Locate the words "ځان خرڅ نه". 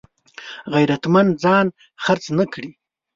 1.43-2.45